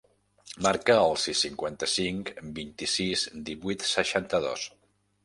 [0.67, 4.65] Marca el sis, cinquanta-cinc, vint-i-sis, divuit, seixanta-dos.